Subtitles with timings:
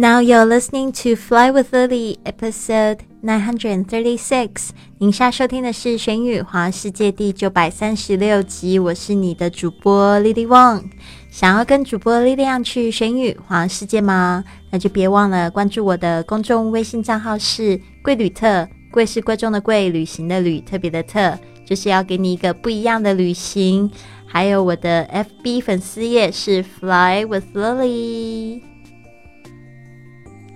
[0.00, 4.68] Now you're listening to Fly with Lily, episode nine hundred and thirty-six。
[4.98, 8.78] 您下收听的是《玄宇华世界》第九百三十六集。
[8.78, 10.84] 我是你的主播 Lily Wong。
[11.32, 14.44] 想要跟主播 Lily 去玄宇华世界吗？
[14.70, 21.36] 那就别忘了关注我的公众微信账号是“贵旅特”，贵是贵重的贵，旅行的旅，特别的特，
[21.66, 23.90] 就是要给你一个不一样的旅行。
[24.26, 25.10] 还有我的
[25.42, 28.67] FB 粉丝页是 Fly with Lily。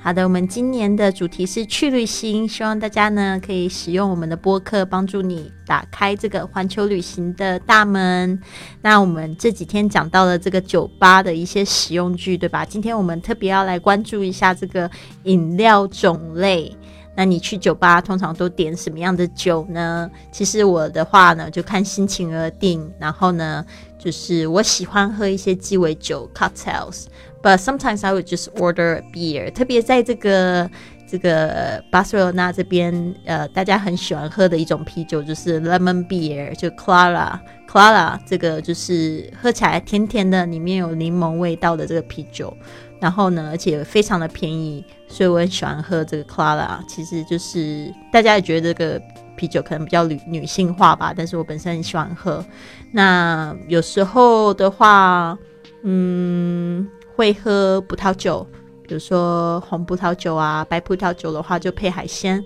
[0.05, 8.37] 好的，我们今年的主题是去旅行，希望大家呢可以使用我们的播客，帮助你打开这个环球旅行的大门。
[8.81, 12.65] 那我们这几天讲到了这个酒吧的一些使用句，对吧？
[12.65, 14.91] 今天我们特别要来关注一下这个
[15.23, 16.77] 饮料种类。
[17.15, 20.11] 那你去酒吧通常都点什么样的酒呢？
[20.31, 22.91] 其实我的话呢，就看心情而定。
[22.99, 23.65] 然后呢，
[23.99, 27.05] 就是我喜欢喝一些鸡尾酒 （cocktails）。
[27.43, 29.53] But sometimes I would just order beer。
[29.53, 30.71] 特别在这个
[31.11, 37.39] 这个巴塞罗那这边，呃，大家很喜欢喝的一种啤酒就是 lemon beer，就 Clara
[37.73, 42.55] Clara 这个就是喝起来甜甜的，里面有柠檬味道的这个啤酒。
[43.01, 46.79] 然后呢，而且非常的便宜，所以我很喜欢喝这个 Clara。
[46.87, 49.03] 其实就是大家也觉得这个
[49.37, 52.45] 啤酒可能比较女女性化吧，但是我本身很喜欢喝。
[52.91, 55.39] 那有时候的话，
[55.83, 56.87] 嗯。
[57.15, 58.45] 会喝葡萄酒，
[58.89, 62.43] 比如说红葡萄酒啊，白葡萄酒的话就配海鲜，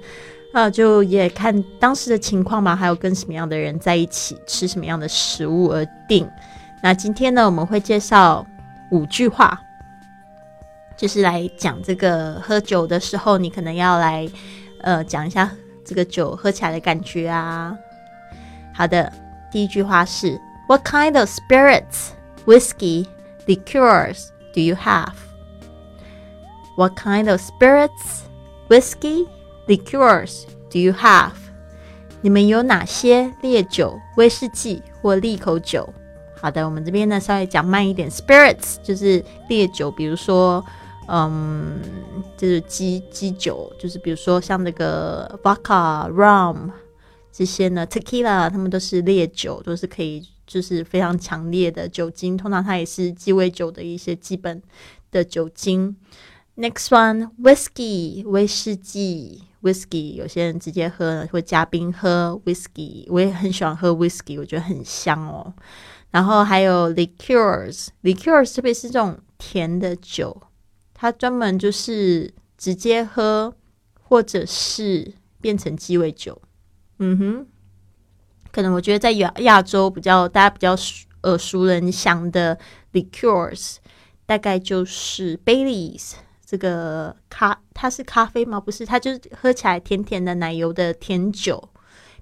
[0.52, 6.28] 啊，就也看当时的情况嘛，还有跟什么样的人在一起，吃什么样的食物而定。
[6.82, 8.46] 那今天呢，我们会介绍
[8.90, 9.60] 五句话，
[10.96, 14.28] 就是来讲这个喝酒的时候，你可能要来
[14.82, 15.50] 呃讲一下
[15.84, 17.76] 这个酒喝起来的感觉啊。
[18.72, 19.12] 好的，
[19.50, 22.10] 第一句话是 What kind of spirits,
[22.46, 23.06] whiskey,
[23.46, 24.28] liqueurs?
[24.56, 25.12] do you have?
[26.76, 28.22] What kind of spirits,
[28.68, 29.26] whiskey,
[29.66, 31.32] liqueurs do you have?
[32.20, 35.88] 你们有哪些烈酒、威士忌或利口酒？
[36.40, 38.10] 好的，我们这边呢稍微讲慢一点。
[38.10, 40.64] Spirits 就是烈酒，比如说，
[41.08, 41.80] 嗯，
[42.36, 46.70] 就是鸡鸡酒，就是比如说像那个 vodka、rum
[47.32, 50.28] 这些呢，tequila，它们都是烈酒，都是可以。
[50.46, 54.62] 就是非常强烈的酒精，通常它也是鸡尾酒的一些基本
[55.10, 55.96] 的酒精。
[56.56, 65.52] Next one, whiskey，威士忌，whiskey，有些人直接喝会加冰喝 whiskey，我也很喜欢喝 whiskey，我觉得很香哦。
[66.10, 70.40] 然后还有 liqueurs，liqueurs 特别是这种甜的酒，
[70.94, 73.54] 它专门就是直接喝
[74.00, 75.12] 或者是
[75.42, 76.40] 变成鸡尾酒。
[76.98, 77.46] 嗯哼。
[78.50, 80.74] 可能我觉得在亚亚洲比较大家比较
[81.24, 82.58] 耳熟能详的
[82.94, 83.76] liqueurs，
[84.24, 86.12] 大概就是 Baileys
[86.46, 88.60] 这个咖，它是咖啡吗？
[88.60, 91.68] 不是，它就是喝起来甜甜的奶油的甜酒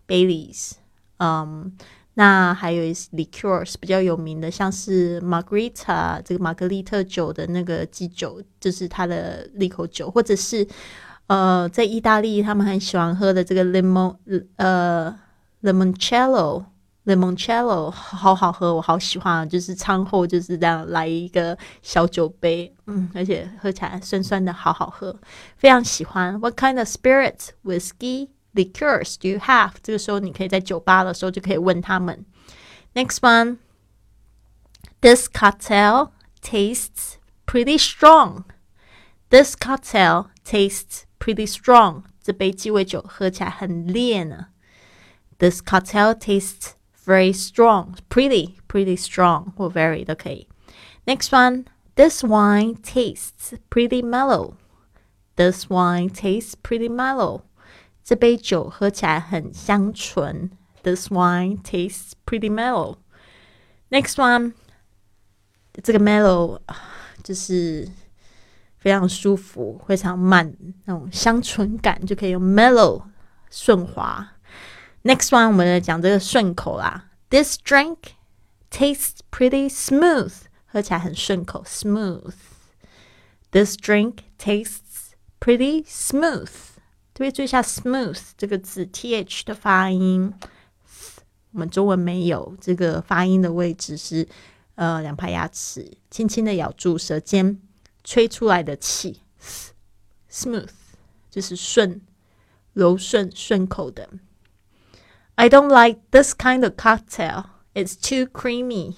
[0.09, 0.73] Baileys。
[1.19, 1.71] 嗯，
[2.15, 10.67] 那还有一些 liqueurs 比较有名的，像是 Margarita 这个玛格丽特酒的那个基酒，就是它的利口酒，或者是
[11.27, 14.17] 呃，在意大利他们很喜欢喝的这个 lemon
[14.57, 15.15] 呃
[15.63, 16.65] ，Lemoncello。
[17.06, 19.48] Limoncello，Limoncello 好好喝，我好喜欢。
[19.50, 25.16] 就是餐后就是这样来一个小酒杯，嗯，而且喝起来酸酸的，好好喝，
[25.58, 26.40] 非常喜欢。
[26.40, 29.72] What kind of spirits, whiskey, liqueurs do you have？
[29.82, 32.26] 这个时候你可以在酒吧的时候就可以问他们。
[32.94, 33.58] Next one,
[35.02, 36.12] this cocktail
[36.44, 37.16] tastes
[37.48, 38.44] pretty strong.
[39.30, 42.04] This cocktail tastes pretty strong.
[42.22, 44.48] 这杯鸡尾酒喝起来很烈呢。
[45.40, 46.72] this cocktail tastes
[47.06, 50.48] very strong, pretty, pretty strong, or very okay.
[51.08, 51.66] Next one,
[51.96, 54.58] this wine tastes pretty mellow.
[55.36, 57.44] This wine tastes pretty mellow.
[58.04, 60.52] 这杯酒喝起来很香醇。
[60.84, 62.98] This wine tastes pretty mellow.
[63.90, 64.54] Next one，
[65.82, 66.60] 这个 mellow
[67.24, 67.90] 就是
[68.78, 73.04] 非常舒服，非常慢那种香醇感，就可以用 mellow
[73.50, 74.33] 顺滑。
[75.07, 77.11] Next one，我们来讲这个顺口啦。
[77.29, 77.99] This drink
[78.71, 80.33] tastes pretty smooth，
[80.65, 82.33] 喝起来很顺口，smooth。
[83.51, 86.49] This drink tastes pretty smooth。
[87.13, 90.33] 特别注意一下 smooth 这个字，th 的发音，
[91.53, 94.27] 我们中文没有这个发音的位置是
[94.77, 97.61] 呃两排牙齿轻轻的咬住舌尖，
[98.05, 99.21] 吹出来的气
[100.31, 100.71] ，smooth
[101.31, 102.01] 就是顺、
[102.73, 104.09] 柔顺、顺口的。
[105.36, 107.46] I don't like this kind of cocktail.
[107.74, 108.96] It's too creamy.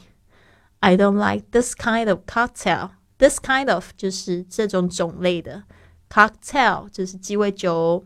[0.79, 2.91] I don't like this kind of cocktail.
[3.19, 5.63] This kind of 就是这种种类的，
[6.09, 8.05] cocktail 就是鸡尾酒。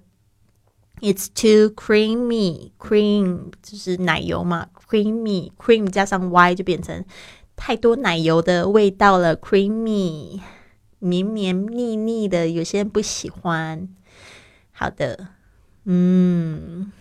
[1.01, 7.03] It's too creamy, cream 就是奶油嘛，creamy cream 加上 y 就变成
[7.55, 10.41] 太多奶油的味道了，creamy
[10.99, 13.87] 绵绵腻腻的，有些人不喜欢。
[14.71, 15.29] 好的，
[15.83, 16.91] 嗯，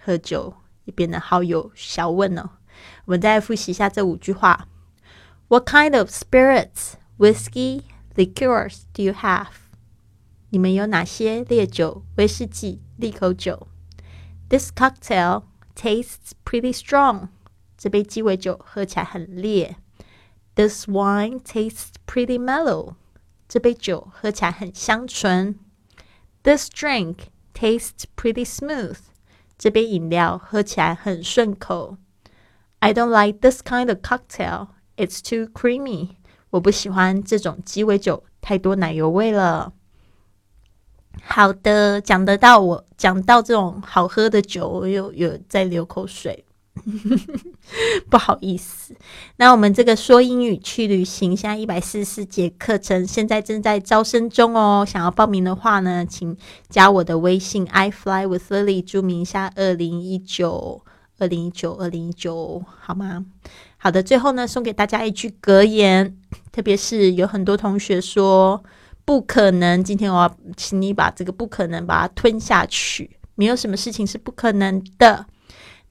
[0.00, 2.50] 喝酒也变得好有学问哦。
[3.06, 4.68] 我们再复习一下这五句话。
[5.48, 7.82] What kind of spirits, whiskey,
[8.14, 9.48] liqueurs do you have？
[10.50, 13.68] 你们有哪些烈酒、威士忌、利口酒？
[14.48, 15.44] This cocktail
[15.74, 17.28] tastes pretty strong。
[17.76, 19.76] 这杯鸡尾酒喝起来很烈。
[20.54, 22.94] This wine tastes pretty mellow。
[23.48, 25.58] 这杯酒喝起来很香醇。
[26.42, 27.16] This drink
[27.52, 28.98] tastes pretty smooth。
[29.61, 31.95] 这杯饮料喝起来很顺口。
[32.79, 34.69] I don't like this kind of cocktail.
[34.97, 36.15] It's too creamy.
[36.49, 39.73] 我不喜欢这种鸡尾酒，太多奶油味了。
[41.21, 46.43] 好的，讲得到我讲到这种好喝的酒，我又有在流口水，
[48.09, 48.95] 不好意思。
[49.35, 54.85] 那我们这个说英语去旅行，现在一百四十四节课程，现在正在招生中哦。
[54.87, 56.35] 想要报名的话呢，请
[56.69, 60.81] 加我的微信 i fly with Lily，注明一下二零一九
[61.19, 63.25] 二零一九二零一九，好吗？
[63.77, 66.17] 好的，最后呢，送给大家一句格言，
[66.51, 68.63] 特别是有很多同学说
[69.03, 75.25] 不可能，今天我要请你把这个不可能把它吞下去，没有什么事情是不可能的。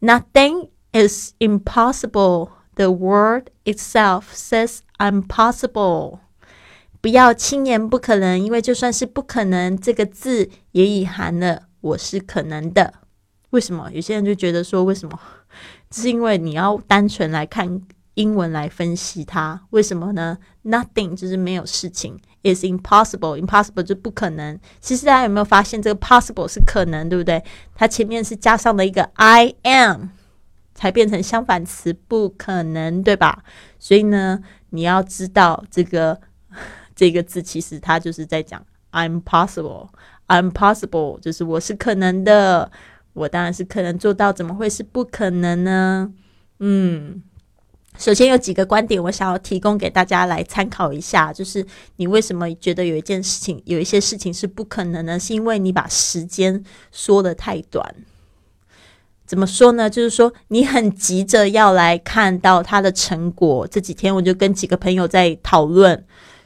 [0.01, 2.51] Nothing is impossible.
[2.77, 6.21] The word itself says I'm possible.
[7.03, 12.95] 不要轻言不可能，因为就算是不可能这个字也隐含了我是可能的。
[13.51, 13.91] 为什么？
[13.93, 15.19] 有些人就觉得说，为什么？
[15.91, 17.83] 是因为你要单纯来看
[18.21, 24.59] 英文来分析它，为什么呢？Nothing 就是没有事情，is impossible，impossible 就不可能。
[24.81, 27.43] 其实大家有没有发现，这个 possible 是可能，对不对？
[27.75, 30.09] 它前面是加上了一个 I am，
[30.75, 33.43] 才变成相反词，不可能，对吧？
[33.79, 34.41] 所以呢，
[34.71, 36.21] 你要知道这个
[36.95, 38.63] 这个字，其实它就是在讲
[38.93, 42.71] I'm possible，I'm possible 就是我是可能的。
[43.13, 46.13] 我当然是可能做到，怎么会是不可能呢？
[46.61, 47.21] 嗯，
[47.99, 51.65] 首先有几个观点，我想要提供给大家来参考一下，就是
[51.97, 55.19] 你为什么觉得有一件事情、有一些事情是不可能呢？
[55.19, 57.95] 是因为你把时间缩得太短。
[59.27, 59.91] 怎么说呢？
[59.91, 63.67] 就是说你很急着要来看到它的成果。
[63.67, 66.05] 这几天我就跟几个朋友在讨论，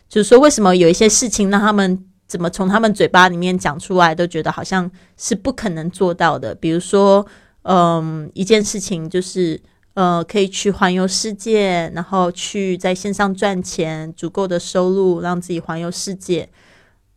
[0.09, 2.05] 就是说为什么有一些事情让他们。
[2.27, 6.55] 怎么从他们嘴巴里面讲出来，都觉得好像是不可能做到的。
[6.55, 7.25] 比如说，
[7.63, 9.61] 嗯，一件事情就是，
[9.95, 16.49] 呃，可以去环游世界，然后去在线上赚钱，足够的收入让自己环游世界。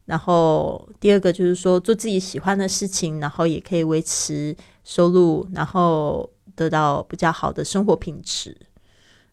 [0.05, 8.55] 然后第二个就是说，做自己喜欢的事情，然后也可以维持收入，然后得到比较好的生活品质。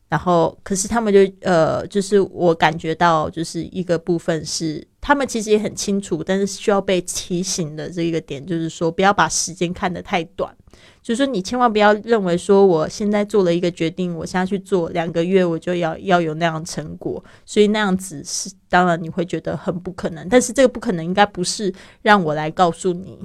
[0.09, 10.55] 然后，可是他们就呃，就是我感觉到，就是一个部分是他们其实也很清楚，但是需要被提醒的这个点，就是说不要把时间看得太短。
[11.03, 17.23] 就是说，你千万不要认为说，我现在做了一个决定，我现在去做两个月，我就要要有那样成果。
[17.45, 23.19] 所以那样子是当然你会觉得很不可能，但是这个不可能应该不是让我来告诉你，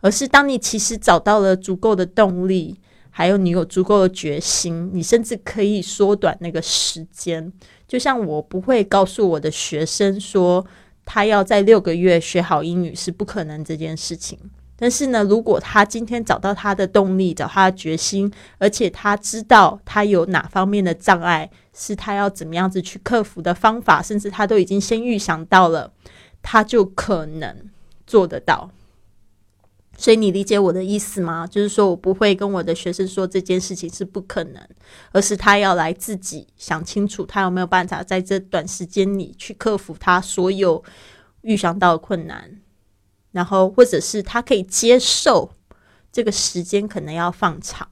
[0.00, 2.78] 而是当你其实找到了足够的动力。
[3.16, 7.52] 还有你有足够的决心，你甚至可以缩短那个时间。
[7.86, 10.66] 就像我不会告诉我的学生说，
[11.04, 14.36] 他要在六个月学好英语是不可能这件事情。
[14.84, 25.90] 但是呢，如果他今天找到他的动力，找他的决心，而且他知道他有哪方面的障碍，是他要怎么样子去克服的方法，甚至他都已经先预想到了，
[26.42, 27.70] 他就可能
[28.06, 28.70] 做得到。
[29.96, 31.46] 所以你理解我的意思吗？
[31.46, 34.62] 就是说我不会跟我的学生说这件事情是不可能，
[35.12, 40.84] 而是他要来自己想清楚，他有没有办法在这短时间里去克服他所有
[41.40, 42.60] 预想到的困难，
[43.34, 45.50] 然后或者是他可以接受
[46.12, 47.86] 这个时间可能要放长，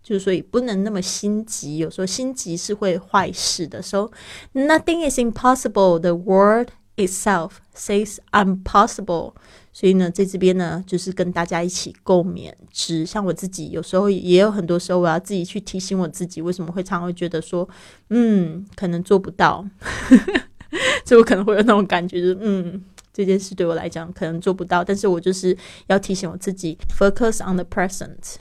[0.00, 1.78] 就是所以不能那么心急。
[1.78, 3.82] 有时候心急是会坏事的。
[3.82, 4.12] So
[4.54, 5.98] nothing is impossible.
[5.98, 9.34] The world itself says I'm possible.
[9.72, 13.04] 所以呢，在这边呢，就是跟大家一起共勉之。
[13.04, 17.68] 像我自己，有时候也有很多时候，我要自己去提醒我自己，为什么会常会觉得说，
[18.10, 19.66] 嗯，可能做不到。
[21.04, 22.82] 所以我可能会有那种感觉，就是嗯，
[23.16, 24.84] 这件事对我来讲可能做不到。
[24.84, 25.56] 但是我就是
[25.86, 28.34] 要提醒我自己，focus on the present，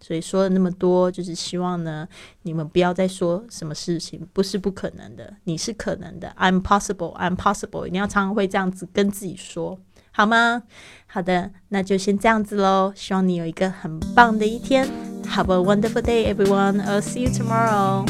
[0.00, 2.06] 所以说了那么多，就是希望呢，
[2.42, 9.80] 你们不要再说什么事情不是不可能的，你是可能的，I'm possible, I'm possible，你要常常会这样子跟自己说，
[10.12, 10.62] 好吗？
[11.06, 12.92] 好的，那就先这样子喽。
[12.94, 14.88] 希望你有一个很棒的一天。
[15.24, 16.80] Have a wonderful day, everyone.
[16.82, 18.04] I'll see you tomorrow.